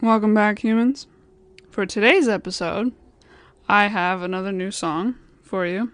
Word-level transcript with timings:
Welcome 0.00 0.32
back, 0.32 0.60
humans. 0.60 1.08
For 1.72 1.84
today's 1.84 2.28
episode, 2.28 2.92
I 3.68 3.88
have 3.88 4.22
another 4.22 4.52
new 4.52 4.70
song 4.70 5.16
for 5.42 5.66
you. 5.66 5.90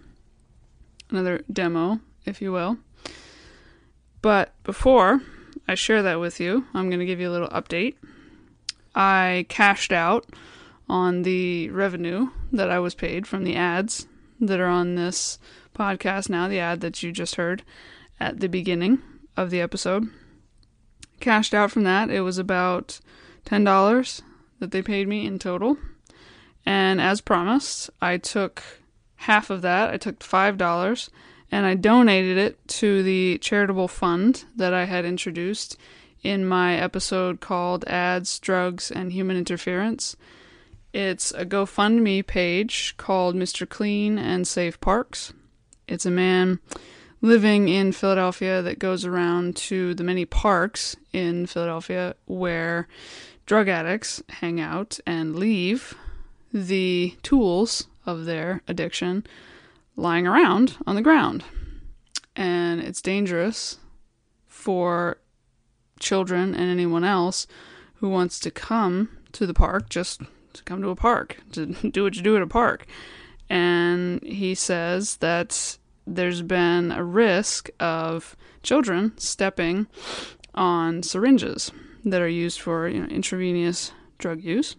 Another 1.08 1.40
demo, 1.50 2.00
if 2.26 2.42
you 2.42 2.52
will. 2.52 2.76
But 4.20 4.52
before 4.62 5.22
I 5.66 5.74
share 5.74 6.02
that 6.02 6.20
with 6.20 6.38
you, 6.38 6.66
I'm 6.74 6.90
going 6.90 7.00
to 7.00 7.06
give 7.06 7.18
you 7.18 7.30
a 7.30 7.32
little 7.32 7.48
update. 7.48 7.94
I 8.94 9.46
cashed 9.48 9.90
out 9.90 10.26
on 10.86 11.22
the 11.22 11.70
revenue 11.70 12.28
that 12.52 12.68
I 12.68 12.80
was 12.80 12.94
paid 12.94 13.26
from 13.26 13.44
the 13.44 13.56
ads 13.56 14.06
that 14.38 14.60
are 14.60 14.68
on 14.68 14.96
this 14.96 15.38
podcast 15.74 16.28
now, 16.28 16.46
the 16.46 16.60
ad 16.60 16.82
that 16.82 17.02
you 17.02 17.10
just 17.10 17.36
heard 17.36 17.62
at 18.20 18.40
the 18.40 18.50
beginning 18.50 19.00
of 19.34 19.48
the 19.48 19.62
episode. 19.62 20.10
Cashed 21.20 21.54
out 21.54 21.70
from 21.70 21.84
that, 21.84 22.10
it 22.10 22.20
was 22.20 22.36
about 22.36 23.00
$10 23.44 24.22
that 24.60 24.70
they 24.70 24.82
paid 24.82 25.08
me 25.08 25.26
in 25.26 25.38
total. 25.38 25.76
And 26.66 27.00
as 27.00 27.20
promised, 27.20 27.90
I 28.00 28.16
took 28.16 28.62
half 29.16 29.50
of 29.50 29.62
that, 29.62 29.90
I 29.90 29.96
took 29.96 30.20
$5, 30.20 31.08
and 31.50 31.66
I 31.66 31.74
donated 31.74 32.38
it 32.38 32.66
to 32.68 33.02
the 33.02 33.38
charitable 33.38 33.88
fund 33.88 34.44
that 34.56 34.72
I 34.72 34.84
had 34.84 35.04
introduced 35.04 35.76
in 36.22 36.46
my 36.46 36.76
episode 36.76 37.40
called 37.40 37.84
Ads, 37.86 38.38
Drugs, 38.38 38.90
and 38.90 39.12
Human 39.12 39.36
Interference. 39.36 40.16
It's 40.92 41.32
a 41.32 41.44
GoFundMe 41.44 42.26
page 42.26 42.94
called 42.96 43.34
Mr. 43.34 43.68
Clean 43.68 44.18
and 44.18 44.48
Safe 44.48 44.80
Parks. 44.80 45.32
It's 45.86 46.06
a 46.06 46.10
man 46.10 46.60
living 47.20 47.68
in 47.68 47.92
Philadelphia 47.92 48.62
that 48.62 48.78
goes 48.78 49.04
around 49.04 49.56
to 49.56 49.94
the 49.94 50.04
many 50.04 50.24
parks 50.24 50.96
in 51.12 51.46
Philadelphia 51.46 52.14
where 52.26 52.86
drug 53.46 53.68
addicts 53.68 54.22
hang 54.28 54.60
out 54.60 54.98
and 55.06 55.36
leave 55.36 55.94
the 56.52 57.14
tools 57.22 57.88
of 58.06 58.24
their 58.24 58.62
addiction 58.68 59.26
lying 59.96 60.26
around 60.26 60.76
on 60.86 60.94
the 60.94 61.02
ground. 61.02 61.44
And 62.36 62.80
it's 62.80 63.02
dangerous 63.02 63.78
for 64.48 65.18
children 66.00 66.54
and 66.54 66.70
anyone 66.70 67.04
else 67.04 67.46
who 67.96 68.08
wants 68.08 68.40
to 68.40 68.50
come 68.50 69.08
to 69.32 69.46
the 69.46 69.54
park 69.54 69.88
just 69.88 70.22
to 70.52 70.62
come 70.64 70.82
to 70.82 70.90
a 70.90 70.96
park, 70.96 71.38
to 71.52 71.66
do 71.90 72.04
what 72.04 72.16
you 72.16 72.22
do 72.22 72.36
at 72.36 72.42
a 72.42 72.46
park. 72.46 72.86
And 73.48 74.22
he 74.22 74.54
says 74.54 75.16
that 75.16 75.78
there's 76.06 76.42
been 76.42 76.92
a 76.92 77.04
risk 77.04 77.70
of 77.78 78.36
children 78.62 79.12
stepping 79.18 79.86
on 80.54 81.02
syringes 81.02 81.70
that 82.04 82.20
are 82.20 82.28
used 82.28 82.60
for 82.60 82.88
you 82.88 83.00
know, 83.00 83.06
intravenous 83.06 83.92
drug 84.18 84.42
use. 84.42 84.76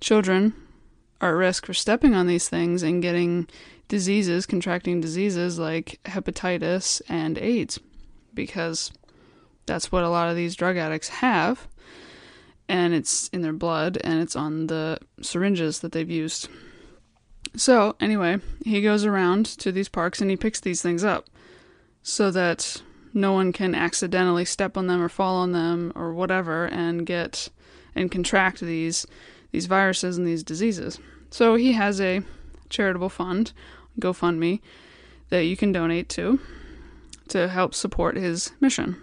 Children 0.00 0.54
are 1.20 1.30
at 1.30 1.38
risk 1.38 1.66
for 1.66 1.74
stepping 1.74 2.14
on 2.14 2.26
these 2.26 2.48
things 2.48 2.82
and 2.82 3.02
getting 3.02 3.48
diseases, 3.88 4.46
contracting 4.46 5.00
diseases 5.00 5.58
like 5.58 5.98
hepatitis 6.04 7.02
and 7.08 7.38
AIDS, 7.38 7.80
because 8.34 8.92
that's 9.66 9.90
what 9.90 10.04
a 10.04 10.08
lot 10.08 10.28
of 10.28 10.36
these 10.36 10.56
drug 10.56 10.76
addicts 10.76 11.08
have. 11.08 11.66
And 12.68 12.92
it's 12.92 13.28
in 13.28 13.40
their 13.40 13.54
blood 13.54 13.98
and 14.04 14.20
it's 14.20 14.36
on 14.36 14.66
the 14.66 14.98
syringes 15.22 15.80
that 15.80 15.92
they've 15.92 16.10
used. 16.10 16.48
So, 17.56 17.96
anyway, 17.98 18.38
he 18.64 18.82
goes 18.82 19.06
around 19.06 19.46
to 19.46 19.72
these 19.72 19.88
parks 19.88 20.20
and 20.20 20.30
he 20.30 20.36
picks 20.36 20.60
these 20.60 20.82
things 20.82 21.02
up 21.02 21.28
so 22.02 22.30
that 22.30 22.82
no 23.18 23.32
one 23.32 23.52
can 23.52 23.74
accidentally 23.74 24.44
step 24.44 24.76
on 24.76 24.86
them 24.86 25.02
or 25.02 25.08
fall 25.08 25.36
on 25.36 25.52
them 25.52 25.92
or 25.94 26.12
whatever 26.12 26.66
and 26.66 27.04
get 27.04 27.48
and 27.94 28.10
contract 28.10 28.60
these 28.60 29.06
these 29.50 29.66
viruses 29.66 30.16
and 30.16 30.26
these 30.26 30.42
diseases. 30.42 30.98
So 31.30 31.56
he 31.56 31.72
has 31.72 32.00
a 32.00 32.22
charitable 32.68 33.08
fund, 33.08 33.52
GoFundMe, 33.98 34.60
that 35.30 35.44
you 35.44 35.56
can 35.56 35.72
donate 35.72 36.08
to 36.10 36.38
to 37.28 37.48
help 37.48 37.74
support 37.74 38.16
his 38.16 38.52
mission. 38.60 38.96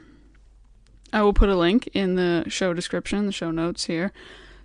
I 1.14 1.22
will 1.22 1.34
put 1.34 1.50
a 1.50 1.56
link 1.56 1.88
in 1.94 2.16
the 2.16 2.46
show 2.48 2.74
description, 2.74 3.26
the 3.26 3.32
show 3.32 3.52
notes 3.52 3.86
here, 3.86 4.12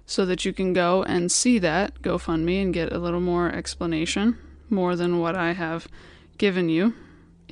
so 0.07 0.25
that 0.27 0.45
you 0.45 0.53
can 0.53 0.73
go 0.73 1.03
and 1.03 1.31
see 1.31 1.59
that 1.59 2.01
GoFundMe 2.03 2.63
and 2.63 2.75
get 2.75 2.93
a 2.93 2.99
little 2.99 3.21
more 3.21 3.51
explanation, 3.51 4.39
more 4.69 4.97
than 4.97 5.19
what 5.19 5.37
I 5.37 5.53
have 5.53 5.87
given 6.39 6.69
you. 6.69 6.95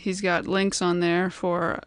He's 0.00 0.20
got 0.20 0.46
links 0.46 0.82
on 0.82 1.00
there 1.00 1.30
for 1.30 1.80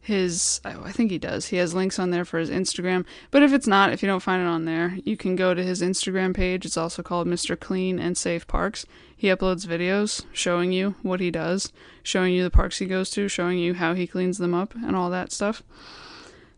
his 0.00 0.60
oh, 0.64 0.82
I 0.84 0.92
think 0.92 1.10
he 1.10 1.18
does. 1.18 1.46
He 1.46 1.56
has 1.56 1.74
links 1.74 1.98
on 1.98 2.10
there 2.10 2.24
for 2.24 2.38
his 2.38 2.50
Instagram. 2.50 3.04
But 3.30 3.42
if 3.42 3.52
it's 3.52 3.66
not, 3.66 3.92
if 3.92 4.02
you 4.02 4.08
don't 4.08 4.22
find 4.22 4.42
it 4.42 4.48
on 4.48 4.64
there, 4.64 4.98
you 5.04 5.16
can 5.16 5.36
go 5.36 5.52
to 5.52 5.62
his 5.62 5.82
Instagram 5.82 6.34
page. 6.34 6.64
It's 6.64 6.76
also 6.76 7.02
called 7.02 7.26
Mr. 7.26 7.58
Clean 7.58 7.98
and 7.98 8.16
Safe 8.16 8.46
Parks. 8.46 8.86
He 9.14 9.28
uploads 9.28 9.66
videos 9.66 10.24
showing 10.32 10.72
you 10.72 10.94
what 11.02 11.20
he 11.20 11.30
does, 11.30 11.72
showing 12.02 12.32
you 12.32 12.42
the 12.42 12.50
parks 12.50 12.78
he 12.78 12.86
goes 12.86 13.10
to, 13.10 13.28
showing 13.28 13.58
you 13.58 13.74
how 13.74 13.94
he 13.94 14.06
cleans 14.06 14.38
them 14.38 14.54
up 14.54 14.74
and 14.74 14.96
all 14.96 15.10
that 15.10 15.32
stuff. 15.32 15.62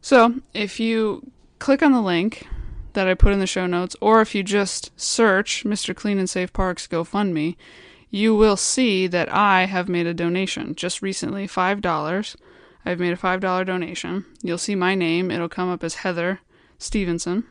So, 0.00 0.36
if 0.54 0.78
you 0.78 1.30
click 1.58 1.82
on 1.82 1.92
the 1.92 2.00
link 2.00 2.46
that 2.92 3.08
I 3.08 3.14
put 3.14 3.32
in 3.32 3.40
the 3.40 3.46
show 3.46 3.66
notes 3.66 3.96
or 4.00 4.20
if 4.20 4.34
you 4.34 4.42
just 4.42 4.98
search 5.00 5.64
Mr. 5.64 5.94
Clean 5.94 6.18
and 6.18 6.30
Safe 6.30 6.52
Parks 6.52 6.86
GoFundMe, 6.86 7.56
you 8.12 8.36
will 8.36 8.56
see 8.56 9.08
that 9.08 9.32
I 9.32 9.64
have 9.64 9.88
made 9.88 10.06
a 10.06 10.14
donation 10.14 10.76
just 10.76 11.02
recently, 11.02 11.48
$5 11.48 12.36
I've 12.84 13.00
made 13.00 13.12
a 13.12 13.16
$5 13.16 13.66
donation. 13.66 14.24
You'll 14.42 14.58
see 14.58 14.74
my 14.74 14.94
name. 14.94 15.30
It'll 15.30 15.48
come 15.48 15.70
up 15.70 15.84
as 15.84 15.96
Heather 15.96 16.40
Stevenson. 16.78 17.44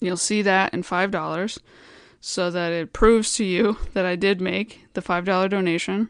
You'll 0.00 0.16
see 0.16 0.42
that 0.42 0.72
in 0.72 0.82
$5 0.82 1.58
so 2.20 2.50
that 2.50 2.72
it 2.72 2.92
proves 2.92 3.34
to 3.36 3.44
you 3.44 3.78
that 3.94 4.06
I 4.06 4.16
did 4.16 4.40
make 4.40 4.86
the 4.94 5.02
$5 5.02 5.48
donation 5.48 6.08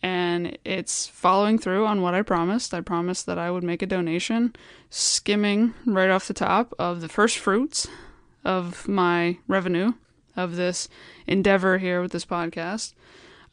and 0.00 0.56
it's 0.64 1.08
following 1.08 1.58
through 1.58 1.84
on 1.86 2.02
what 2.02 2.14
I 2.14 2.22
promised. 2.22 2.72
I 2.72 2.80
promised 2.80 3.26
that 3.26 3.38
I 3.38 3.50
would 3.50 3.64
make 3.64 3.82
a 3.82 3.86
donation, 3.86 4.54
skimming 4.90 5.74
right 5.86 6.10
off 6.10 6.28
the 6.28 6.34
top 6.34 6.72
of 6.78 7.00
the 7.00 7.08
first 7.08 7.38
fruits 7.38 7.88
of 8.44 8.86
my 8.86 9.38
revenue 9.48 9.92
of 10.38 10.56
this 10.56 10.88
endeavor 11.26 11.78
here 11.78 12.00
with 12.00 12.12
this 12.12 12.24
podcast. 12.24 12.94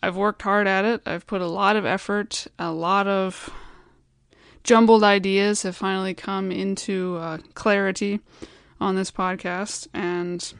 I've 0.01 0.15
worked 0.15 0.43
hard 0.43 0.67
at 0.67 0.85
it. 0.85 1.01
I've 1.05 1.25
put 1.25 1.41
a 1.41 1.47
lot 1.47 1.75
of 1.75 1.85
effort, 1.85 2.47
a 2.59 2.71
lot 2.71 3.07
of 3.07 3.49
jumbled 4.63 5.03
ideas 5.03 5.63
have 5.63 5.75
finally 5.75 6.13
come 6.13 6.51
into 6.51 7.17
uh, 7.17 7.37
clarity 7.53 8.19
on 8.79 8.95
this 8.95 9.11
podcast, 9.11 9.87
and 9.93 10.53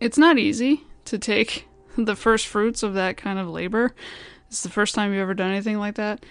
it's 0.00 0.18
not 0.18 0.38
easy 0.38 0.84
to 1.04 1.18
take 1.18 1.66
the 1.96 2.16
first 2.16 2.46
fruits 2.46 2.82
of 2.82 2.94
that 2.94 3.16
kind 3.16 3.38
of 3.38 3.48
labor. 3.48 3.94
It's 4.48 4.62
the 4.62 4.70
first 4.70 4.94
time 4.94 5.12
you've 5.12 5.22
ever 5.22 5.34
done 5.34 5.50
anything 5.50 5.78
like 5.78 5.96
that, 5.96 6.24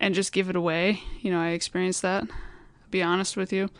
and 0.00 0.14
just 0.14 0.32
give 0.32 0.48
it 0.48 0.56
away. 0.56 1.02
You 1.20 1.30
know, 1.30 1.40
I 1.40 1.48
experienced 1.48 2.02
that. 2.02 2.22
I'll 2.24 2.90
be 2.90 3.02
honest 3.02 3.36
with 3.36 3.52
you, 3.52 3.70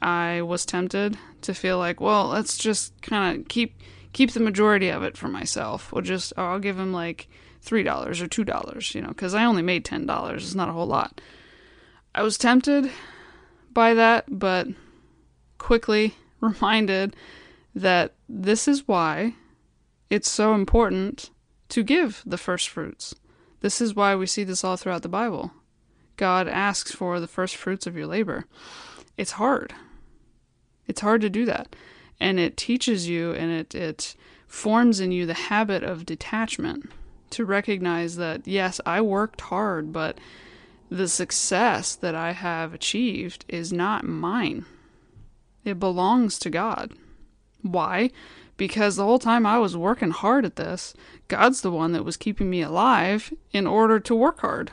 I 0.00 0.42
was 0.42 0.64
tempted 0.64 1.18
to 1.42 1.54
feel 1.54 1.78
like, 1.78 2.00
well, 2.00 2.28
let's 2.28 2.56
just 2.56 3.00
kind 3.02 3.40
of 3.40 3.48
keep 3.48 3.74
keep 4.12 4.32
the 4.32 4.40
majority 4.40 4.88
of 4.88 5.02
it 5.02 5.16
for 5.16 5.28
myself. 5.28 5.92
We'll 5.92 6.02
just, 6.02 6.32
oh, 6.36 6.44
I'll 6.44 6.58
give 6.58 6.78
him 6.78 6.92
like 6.92 7.28
three 7.60 7.82
dollars 7.82 8.20
or 8.20 8.26
two 8.26 8.44
dollars, 8.44 8.94
you 8.94 9.02
know, 9.02 9.08
because 9.08 9.34
I 9.34 9.44
only 9.44 9.62
made 9.62 9.84
ten 9.84 10.06
dollars. 10.06 10.44
It's 10.44 10.54
not 10.54 10.68
a 10.68 10.72
whole 10.72 10.86
lot. 10.86 11.20
I 12.14 12.22
was 12.22 12.38
tempted 12.38 12.90
by 13.72 13.94
that, 13.94 14.26
but 14.28 14.68
quickly 15.58 16.14
reminded 16.40 17.14
that 17.74 18.14
this 18.28 18.66
is 18.66 18.88
why 18.88 19.34
it's 20.10 20.30
so 20.30 20.54
important 20.54 21.30
to 21.68 21.82
give 21.82 22.22
the 22.24 22.38
first 22.38 22.68
fruits. 22.68 23.14
This 23.60 23.80
is 23.80 23.94
why 23.94 24.14
we 24.14 24.26
see 24.26 24.44
this 24.44 24.64
all 24.64 24.76
throughout 24.76 25.02
the 25.02 25.08
Bible. 25.08 25.52
God 26.16 26.48
asks 26.48 26.92
for 26.92 27.20
the 27.20 27.28
first 27.28 27.56
fruits 27.56 27.86
of 27.86 27.96
your 27.96 28.06
labor. 28.06 28.46
It's 29.16 29.32
hard. 29.32 29.74
It's 30.86 31.00
hard 31.00 31.20
to 31.20 31.30
do 31.30 31.44
that. 31.44 31.74
And 32.20 32.40
it 32.40 32.56
teaches 32.56 33.08
you 33.08 33.32
and 33.32 33.50
it, 33.50 33.74
it 33.74 34.16
forms 34.46 35.00
in 35.00 35.12
you 35.12 35.26
the 35.26 35.34
habit 35.34 35.82
of 35.82 36.06
detachment 36.06 36.90
to 37.30 37.44
recognize 37.44 38.16
that, 38.16 38.46
yes, 38.46 38.80
I 38.86 39.00
worked 39.00 39.42
hard, 39.42 39.92
but 39.92 40.18
the 40.90 41.08
success 41.08 41.94
that 41.94 42.14
I 42.14 42.32
have 42.32 42.72
achieved 42.72 43.44
is 43.48 43.72
not 43.72 44.04
mine. 44.04 44.64
It 45.64 45.78
belongs 45.78 46.38
to 46.40 46.50
God. 46.50 46.92
Why? 47.60 48.10
Because 48.56 48.96
the 48.96 49.04
whole 49.04 49.18
time 49.18 49.44
I 49.44 49.58
was 49.58 49.76
working 49.76 50.10
hard 50.10 50.44
at 50.44 50.56
this, 50.56 50.94
God's 51.28 51.60
the 51.60 51.70
one 51.70 51.92
that 51.92 52.04
was 52.04 52.16
keeping 52.16 52.48
me 52.48 52.62
alive 52.62 53.32
in 53.52 53.66
order 53.66 54.00
to 54.00 54.14
work 54.14 54.40
hard. 54.40 54.70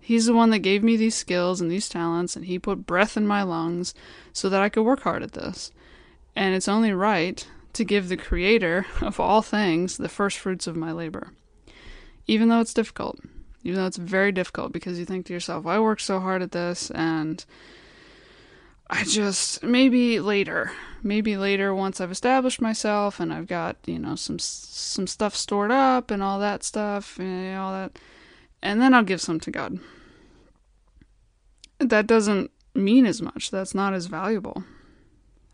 He's 0.00 0.26
the 0.26 0.34
one 0.34 0.50
that 0.50 0.58
gave 0.60 0.82
me 0.82 0.96
these 0.96 1.14
skills 1.14 1.60
and 1.60 1.70
these 1.70 1.88
talents, 1.88 2.36
and 2.36 2.46
He 2.46 2.58
put 2.58 2.86
breath 2.86 3.16
in 3.16 3.26
my 3.26 3.42
lungs 3.42 3.94
so 4.32 4.48
that 4.48 4.60
I 4.60 4.68
could 4.68 4.82
work 4.82 5.02
hard 5.02 5.22
at 5.22 5.32
this. 5.32 5.72
And 6.36 6.54
it's 6.54 6.68
only 6.68 6.92
right 6.92 7.46
to 7.74 7.84
give 7.84 8.08
the 8.08 8.16
Creator 8.16 8.86
of 9.00 9.20
all 9.20 9.42
things 9.42 9.96
the 9.96 10.08
first 10.08 10.38
fruits 10.38 10.66
of 10.66 10.76
my 10.76 10.92
labor, 10.92 11.32
even 12.26 12.48
though 12.48 12.60
it's 12.60 12.74
difficult 12.74 13.18
even 13.64 13.80
though 13.80 13.86
it's 13.86 13.96
very 13.96 14.30
difficult 14.30 14.72
because 14.72 14.98
you 14.98 15.06
think 15.06 15.26
to 15.26 15.32
yourself, 15.32 15.66
I 15.66 15.80
worked 15.80 16.02
so 16.02 16.20
hard 16.20 16.42
at 16.42 16.52
this 16.52 16.90
and 16.90 17.44
I 18.90 19.04
just 19.04 19.62
maybe 19.62 20.20
later, 20.20 20.70
maybe 21.02 21.38
later 21.38 21.74
once 21.74 22.00
I've 22.00 22.10
established 22.10 22.60
myself 22.60 23.18
and 23.18 23.32
I've 23.32 23.46
got 23.46 23.76
you 23.86 23.98
know 23.98 24.14
some 24.14 24.38
some 24.38 25.06
stuff 25.06 25.34
stored 25.34 25.70
up 25.70 26.10
and 26.10 26.22
all 26.22 26.38
that 26.40 26.62
stuff 26.62 27.18
and 27.18 27.56
all 27.56 27.72
that, 27.72 27.98
and 28.62 28.82
then 28.82 28.92
I'll 28.92 29.02
give 29.02 29.22
some 29.22 29.40
to 29.40 29.50
God. 29.50 29.78
That 31.78 32.06
doesn't 32.06 32.50
mean 32.74 33.06
as 33.06 33.22
much. 33.22 33.50
That's 33.50 33.74
not 33.74 33.94
as 33.94 34.06
valuable. 34.06 34.62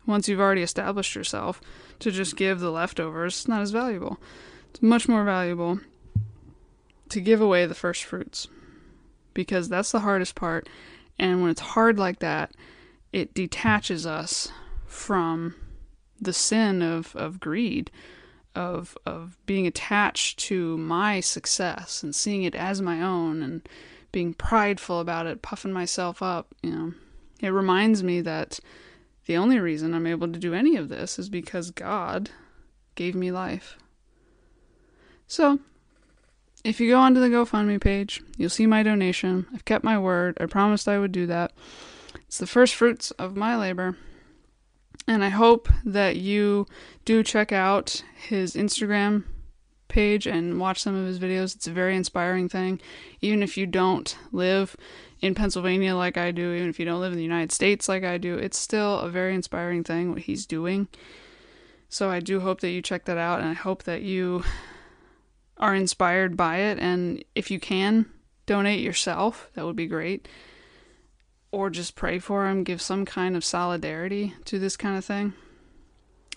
Once 0.05 0.27
you've 0.27 0.39
already 0.39 0.61
established 0.61 1.15
yourself, 1.15 1.61
to 1.99 2.11
just 2.11 2.35
give 2.35 2.59
the 2.59 2.71
leftovers, 2.71 3.35
it's 3.35 3.47
not 3.47 3.61
as 3.61 3.71
valuable. 3.71 4.17
It's 4.69 4.81
much 4.81 5.07
more 5.07 5.23
valuable 5.23 5.79
to 7.09 7.21
give 7.21 7.41
away 7.41 7.65
the 7.65 7.75
first 7.75 8.03
fruits 8.03 8.47
because 9.33 9.69
that's 9.69 9.91
the 9.91 9.99
hardest 9.99 10.35
part. 10.35 10.67
And 11.19 11.41
when 11.41 11.51
it's 11.51 11.61
hard 11.61 11.99
like 11.99 12.19
that, 12.19 12.51
it 13.13 13.33
detaches 13.33 14.05
us 14.05 14.51
from 14.87 15.55
the 16.19 16.33
sin 16.33 16.81
of, 16.81 17.15
of 17.15 17.39
greed, 17.39 17.91
of 18.55 18.97
of 19.05 19.37
being 19.45 19.65
attached 19.65 20.37
to 20.37 20.77
my 20.77 21.19
success 21.19 22.03
and 22.03 22.13
seeing 22.13 22.43
it 22.43 22.55
as 22.55 22.81
my 22.81 23.01
own 23.01 23.41
and 23.41 23.67
being 24.11 24.33
prideful 24.33 24.99
about 24.99 25.25
it, 25.25 25.41
puffing 25.41 25.71
myself 25.71 26.21
up, 26.21 26.53
you 26.61 26.69
know. 26.69 26.93
It 27.39 27.49
reminds 27.49 28.03
me 28.03 28.21
that 28.21 28.59
the 29.31 29.37
only 29.37 29.59
reason 29.59 29.93
I'm 29.93 30.07
able 30.07 30.29
to 30.29 30.37
do 30.37 30.53
any 30.53 30.75
of 30.75 30.89
this 30.89 31.17
is 31.17 31.29
because 31.29 31.71
God 31.71 32.31
gave 32.95 33.15
me 33.15 33.31
life. 33.31 33.77
So, 35.25 35.59
if 36.65 36.81
you 36.81 36.91
go 36.91 36.99
onto 36.99 37.21
the 37.21 37.29
GoFundMe 37.29 37.79
page, 37.79 38.21
you'll 38.35 38.49
see 38.49 38.67
my 38.67 38.83
donation. 38.83 39.47
I've 39.53 39.63
kept 39.63 39.85
my 39.85 39.97
word. 39.97 40.37
I 40.41 40.47
promised 40.47 40.89
I 40.89 40.99
would 40.99 41.13
do 41.13 41.27
that. 41.27 41.53
It's 42.27 42.39
the 42.39 42.45
first 42.45 42.75
fruits 42.75 43.11
of 43.11 43.37
my 43.37 43.55
labor. 43.55 43.95
And 45.07 45.23
I 45.23 45.29
hope 45.29 45.69
that 45.85 46.17
you 46.17 46.67
do 47.05 47.23
check 47.23 47.53
out 47.53 48.03
his 48.27 48.55
Instagram 48.55 49.23
page 49.91 50.25
and 50.25 50.59
watch 50.59 50.81
some 50.81 50.95
of 50.95 51.05
his 51.05 51.19
videos. 51.19 51.55
It's 51.55 51.67
a 51.67 51.71
very 51.71 51.95
inspiring 51.95 52.49
thing. 52.49 52.79
Even 53.21 53.43
if 53.43 53.57
you 53.57 53.67
don't 53.67 54.17
live 54.31 54.75
in 55.19 55.35
Pennsylvania 55.35 55.95
like 55.95 56.17
I 56.17 56.31
do, 56.31 56.53
even 56.53 56.69
if 56.69 56.79
you 56.79 56.85
don't 56.85 57.01
live 57.01 57.11
in 57.11 57.17
the 57.17 57.23
United 57.23 57.51
States 57.51 57.87
like 57.87 58.03
I 58.03 58.17
do, 58.17 58.35
it's 58.37 58.57
still 58.57 58.99
a 58.99 59.09
very 59.09 59.35
inspiring 59.35 59.83
thing 59.83 60.09
what 60.09 60.21
he's 60.21 60.45
doing. 60.45 60.87
So 61.89 62.09
I 62.09 62.21
do 62.21 62.39
hope 62.39 62.61
that 62.61 62.69
you 62.69 62.81
check 62.81 63.05
that 63.05 63.17
out 63.17 63.39
and 63.39 63.49
I 63.49 63.53
hope 63.53 63.83
that 63.83 64.01
you 64.01 64.43
are 65.57 65.75
inspired 65.75 66.35
by 66.35 66.57
it. 66.57 66.79
And 66.79 67.23
if 67.35 67.51
you 67.51 67.59
can 67.59 68.07
donate 68.45 68.79
yourself, 68.79 69.49
that 69.53 69.65
would 69.65 69.75
be 69.75 69.87
great. 69.87 70.27
Or 71.51 71.69
just 71.69 71.95
pray 71.95 72.17
for 72.17 72.47
him, 72.47 72.63
give 72.63 72.81
some 72.81 73.05
kind 73.05 73.35
of 73.35 73.43
solidarity 73.43 74.33
to 74.45 74.57
this 74.57 74.77
kind 74.77 74.97
of 74.97 75.03
thing. 75.03 75.33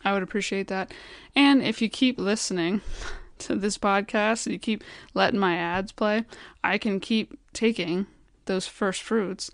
I 0.04 0.12
would 0.12 0.22
appreciate 0.22 0.68
that. 0.68 0.92
And 1.34 1.62
if 1.62 1.80
you 1.80 1.88
keep 1.88 2.18
listening 2.18 2.82
to 3.38 3.54
this 3.54 3.78
podcast, 3.78 4.46
and 4.46 4.52
you 4.52 4.58
keep 4.58 4.82
letting 5.14 5.40
my 5.40 5.56
ads 5.56 5.92
play, 5.92 6.24
I 6.62 6.78
can 6.78 7.00
keep 7.00 7.38
taking 7.52 8.06
those 8.46 8.66
first 8.66 9.02
fruits 9.02 9.50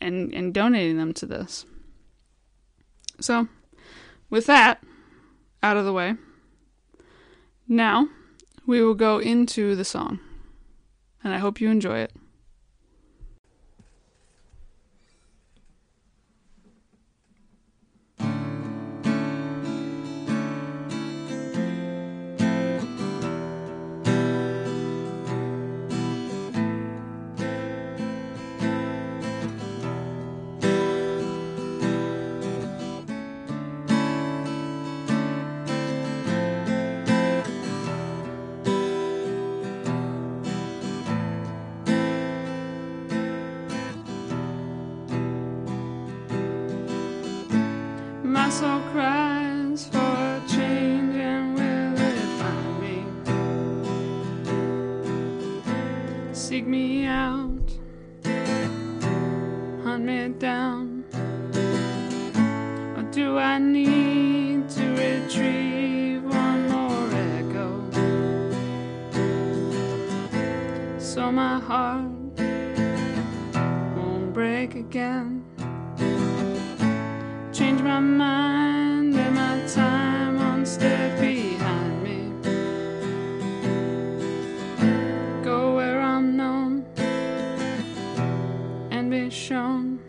and, 0.00 0.32
and 0.34 0.52
donating 0.52 0.98
them 0.98 1.12
to 1.14 1.26
this. 1.26 1.64
So, 3.20 3.48
with 4.30 4.46
that 4.46 4.82
out 5.62 5.76
of 5.76 5.84
the 5.84 5.92
way, 5.92 6.16
now 7.68 8.08
we 8.66 8.82
will 8.82 8.94
go 8.94 9.18
into 9.18 9.74
the 9.76 9.84
song. 9.84 10.18
And 11.22 11.32
I 11.32 11.38
hope 11.38 11.60
you 11.60 11.70
enjoy 11.70 11.98
it. 11.98 12.12
Soul 48.52 48.80
cries 48.92 49.86
for 49.86 50.42
change, 50.46 51.16
and 51.16 51.54
will 51.54 51.94
it 52.12 52.28
find 52.38 52.80
me? 52.82 52.98
Seek 56.34 56.66
me 56.66 57.06
out, 57.06 57.66
hunt 59.82 60.04
me 60.04 60.28
down. 60.38 61.04
Or 62.96 63.04
do 63.10 63.38
I 63.38 63.58
need 63.58 64.68
to 64.76 64.84
retrieve 65.02 66.22
one 66.22 66.68
more 66.68 67.08
echo? 67.32 67.70
So 70.98 71.32
my 71.32 71.58
heart 71.58 72.12
won't 73.96 74.34
break 74.34 74.74
again 74.74 75.41
change 77.72 77.84
my 77.84 78.00
mind 78.00 79.14
and 79.16 79.34
my 79.34 79.66
time 79.66 80.36
one 80.36 80.66
step 80.66 81.18
behind 81.18 82.02
me. 82.02 82.18
Go 85.42 85.76
where 85.76 85.98
I'm 86.00 86.36
known 86.36 86.84
and 88.90 89.10
be 89.10 89.30
shown. 89.30 90.00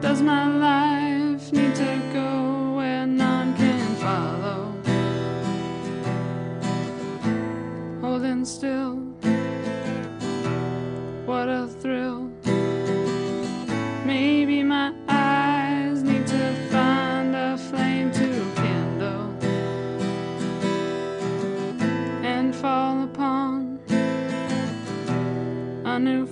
Does 0.00 0.22
my 0.22 0.46
life 0.46 1.52
need 1.52 1.74
to 1.74 2.00
go 2.12 2.74
where 2.76 3.06
none 3.06 3.56
can 3.56 3.88
follow? 3.96 4.72
Holding 8.00 8.44
still, 8.44 8.85
a 25.96 25.98
new 25.98 26.26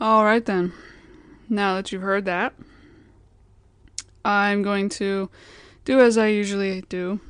All 0.00 0.24
right, 0.24 0.44
then. 0.44 0.72
Now 1.48 1.74
that 1.74 1.90
you've 1.90 2.02
heard 2.02 2.24
that, 2.26 2.54
I'm 4.24 4.62
going 4.62 4.88
to 4.90 5.28
do 5.84 6.00
as 6.00 6.16
I 6.16 6.28
usually 6.28 6.82
do 6.82 7.20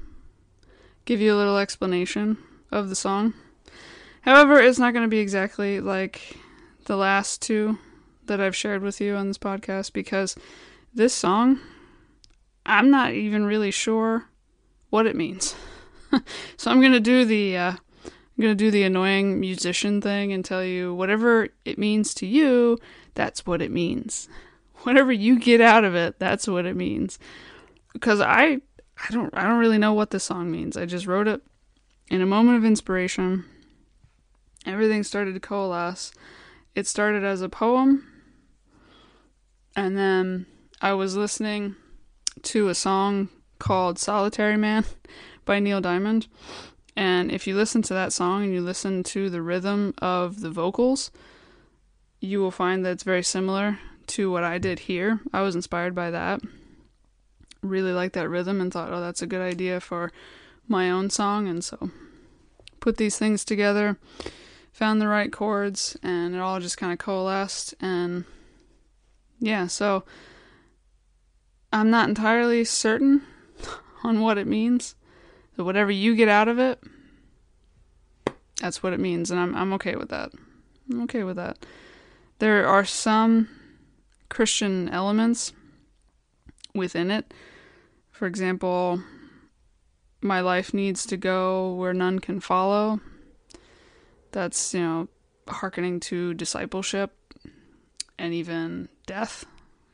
give 1.06 1.20
you 1.20 1.32
a 1.32 1.36
little 1.36 1.56
explanation 1.56 2.36
of 2.70 2.90
the 2.90 2.94
song. 2.94 3.32
However, 4.20 4.60
it's 4.60 4.78
not 4.78 4.92
going 4.92 5.06
to 5.06 5.10
be 5.10 5.20
exactly 5.20 5.80
like 5.80 6.36
the 6.84 6.96
last 6.96 7.40
two 7.40 7.78
that 8.26 8.40
I've 8.40 8.56
shared 8.56 8.82
with 8.82 9.00
you 9.00 9.14
on 9.14 9.28
this 9.28 9.38
podcast 9.38 9.94
because 9.94 10.36
this 10.92 11.14
song, 11.14 11.60
I'm 12.66 12.90
not 12.90 13.14
even 13.14 13.46
really 13.46 13.70
sure 13.70 14.26
what 14.90 15.06
it 15.06 15.16
means. 15.16 15.54
so 16.58 16.70
I'm 16.70 16.80
going 16.80 16.92
to 16.92 17.00
do 17.00 17.24
the 17.24 17.56
uh, 17.56 17.72
I'm 18.38 18.42
going 18.42 18.56
to 18.56 18.64
do 18.64 18.70
the 18.70 18.84
annoying 18.84 19.40
musician 19.40 20.00
thing 20.00 20.32
and 20.32 20.44
tell 20.44 20.62
you 20.62 20.94
whatever 20.94 21.48
it 21.64 21.76
means 21.76 22.14
to 22.14 22.26
you, 22.26 22.78
that's 23.14 23.44
what 23.44 23.60
it 23.60 23.72
means. 23.72 24.28
Whatever 24.82 25.10
you 25.10 25.40
get 25.40 25.60
out 25.60 25.82
of 25.82 25.96
it, 25.96 26.20
that's 26.20 26.46
what 26.46 26.64
it 26.64 26.76
means. 26.76 27.18
Because 27.92 28.20
I 28.20 28.60
I 28.96 29.10
don't 29.10 29.36
I 29.36 29.42
don't 29.42 29.58
really 29.58 29.76
know 29.76 29.92
what 29.92 30.10
this 30.10 30.22
song 30.22 30.52
means. 30.52 30.76
I 30.76 30.86
just 30.86 31.08
wrote 31.08 31.26
it 31.26 31.42
in 32.12 32.20
a 32.20 32.26
moment 32.26 32.58
of 32.58 32.64
inspiration. 32.64 33.44
Everything 34.66 35.02
started 35.02 35.34
to 35.34 35.40
coalesce. 35.40 36.12
It 36.76 36.86
started 36.86 37.24
as 37.24 37.42
a 37.42 37.48
poem 37.48 38.06
and 39.74 39.98
then 39.98 40.46
I 40.80 40.92
was 40.92 41.16
listening 41.16 41.74
to 42.42 42.68
a 42.68 42.74
song 42.74 43.30
called 43.58 43.98
Solitary 43.98 44.56
Man 44.56 44.84
by 45.44 45.58
Neil 45.58 45.80
Diamond 45.80 46.28
and 46.98 47.30
if 47.30 47.46
you 47.46 47.54
listen 47.54 47.80
to 47.82 47.94
that 47.94 48.12
song 48.12 48.42
and 48.42 48.52
you 48.52 48.60
listen 48.60 49.04
to 49.04 49.30
the 49.30 49.40
rhythm 49.40 49.94
of 49.98 50.40
the 50.40 50.50
vocals, 50.50 51.12
you 52.18 52.40
will 52.40 52.50
find 52.50 52.84
that 52.84 52.90
it's 52.90 53.04
very 53.04 53.22
similar 53.22 53.78
to 54.08 54.32
what 54.32 54.42
I 54.42 54.58
did 54.58 54.80
here. 54.80 55.20
I 55.32 55.42
was 55.42 55.54
inspired 55.54 55.94
by 55.94 56.10
that. 56.10 56.40
Really 57.62 57.92
liked 57.92 58.14
that 58.14 58.28
rhythm 58.28 58.60
and 58.60 58.72
thought, 58.72 58.92
oh, 58.92 59.00
that's 59.00 59.22
a 59.22 59.28
good 59.28 59.40
idea 59.40 59.78
for 59.78 60.10
my 60.66 60.90
own 60.90 61.08
song. 61.08 61.46
And 61.46 61.62
so 61.62 61.92
put 62.80 62.96
these 62.96 63.16
things 63.16 63.44
together, 63.44 63.96
found 64.72 65.00
the 65.00 65.06
right 65.06 65.30
chords, 65.30 65.96
and 66.02 66.34
it 66.34 66.40
all 66.40 66.58
just 66.58 66.78
kind 66.78 66.92
of 66.92 66.98
coalesced. 66.98 67.76
And 67.80 68.24
yeah, 69.38 69.68
so 69.68 70.02
I'm 71.72 71.90
not 71.90 72.08
entirely 72.08 72.64
certain 72.64 73.22
on 74.02 74.20
what 74.20 74.36
it 74.36 74.48
means. 74.48 74.96
So 75.58 75.64
whatever 75.64 75.90
you 75.90 76.14
get 76.14 76.28
out 76.28 76.46
of 76.46 76.60
it, 76.60 76.80
that's 78.60 78.80
what 78.80 78.92
it 78.92 79.00
means, 79.00 79.32
and 79.32 79.40
I'm 79.40 79.56
I'm 79.56 79.72
okay 79.72 79.96
with 79.96 80.08
that. 80.10 80.30
I'm 80.88 81.02
okay 81.02 81.24
with 81.24 81.34
that. 81.34 81.66
There 82.38 82.64
are 82.64 82.84
some 82.84 83.48
Christian 84.28 84.88
elements 84.88 85.52
within 86.76 87.10
it. 87.10 87.34
For 88.12 88.28
example, 88.28 89.02
my 90.20 90.38
life 90.40 90.72
needs 90.72 91.04
to 91.06 91.16
go 91.16 91.74
where 91.74 91.92
none 91.92 92.20
can 92.20 92.38
follow. 92.38 93.00
That's, 94.30 94.74
you 94.74 94.80
know, 94.80 95.08
hearkening 95.48 95.98
to 96.00 96.34
discipleship 96.34 97.16
and 98.16 98.32
even 98.32 98.90
death 99.06 99.44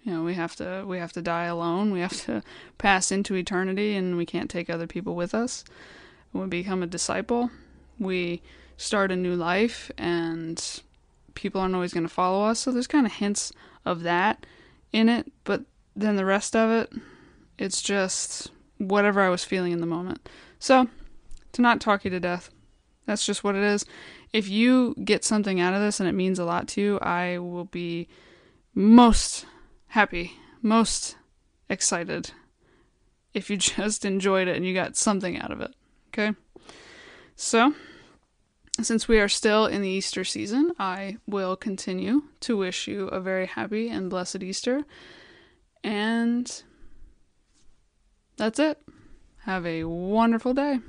you 0.04 0.12
know 0.12 0.23
we 0.23 0.34
have 0.34 0.54
to 0.56 0.84
we 0.87 0.99
have 0.99 1.12
to 1.12 1.23
die 1.23 1.44
alone. 1.44 1.90
We 1.90 2.00
have 2.00 2.25
to 2.26 2.42
pass 2.78 3.11
into 3.11 3.34
eternity 3.34 3.96
and 3.96 4.16
we 4.16 4.26
can't 4.26 4.50
take 4.50 4.70
other 4.70 4.87
people 4.87 5.14
with 5.14 5.34
us. 5.34 5.64
We 6.32 6.46
become 6.46 6.82
a 6.82 6.87
disciple. 6.87 7.50
We 7.99 8.42
start 8.76 9.11
a 9.11 9.16
new 9.16 9.34
life 9.34 9.90
and 9.96 10.82
people 11.34 11.61
aren't 11.61 11.75
always 11.75 11.94
going 11.94 12.06
to 12.06 12.12
follow 12.12 12.44
us. 12.44 12.61
So 12.61 12.70
there's 12.70 12.87
kind 12.87 13.06
of 13.06 13.12
hints 13.12 13.52
of 13.84 14.02
that 14.02 14.46
in 14.92 15.08
it 15.08 15.30
but 15.42 15.62
then 15.96 16.16
the 16.16 16.25
rest 16.25 16.56
of 16.56 16.70
it 16.70 16.92
it's 17.58 17.82
just 17.82 18.50
whatever 18.78 19.20
i 19.20 19.28
was 19.28 19.44
feeling 19.44 19.73
in 19.73 19.80
the 19.80 19.87
moment. 19.87 20.28
So 20.58 20.88
to 21.52 21.62
not 21.62 21.80
talk 21.80 22.04
you 22.04 22.11
to 22.11 22.20
death. 22.20 22.50
That's 23.06 23.25
just 23.25 23.44
what 23.44 23.54
it 23.54 23.62
is. 23.62 23.84
If 24.32 24.49
you 24.49 24.94
get 25.04 25.25
something 25.25 25.61
out 25.61 25.75
of 25.75 25.80
this 25.80 26.00
and 26.00 26.08
it 26.08 26.12
means 26.12 26.38
a 26.38 26.44
lot 26.44 26.68
to 26.68 26.80
you 26.80 26.99
i 27.00 27.38
will 27.38 27.66
be 27.66 28.08
most 28.75 29.46
happy, 29.94 30.32
most 30.60 31.16
excited 31.70 32.32
if 33.32 33.48
you 33.48 33.56
just 33.76 34.04
enjoyed 34.04 34.48
it 34.48 34.56
and 34.56 34.66
you 34.66 34.74
got 34.74 34.96
something 34.96 35.38
out 35.38 35.52
of 35.52 35.60
it. 35.60 35.72
Okay? 36.08 36.36
So, 37.36 37.74
since 38.82 39.06
we 39.06 39.20
are 39.20 39.28
still 39.28 39.66
in 39.66 39.82
the 39.82 39.88
Easter 39.88 40.24
season, 40.24 40.72
I 40.80 41.18
will 41.28 41.54
continue 41.54 42.24
to 42.40 42.56
wish 42.56 42.88
you 42.88 43.06
a 43.08 43.20
very 43.20 43.46
happy 43.46 43.88
and 43.88 44.10
blessed 44.10 44.42
Easter. 44.42 44.82
And 45.84 46.62
that's 48.36 48.58
it. 48.58 48.80
Have 49.42 49.64
a 49.64 49.84
wonderful 49.84 50.54
day. 50.54 50.80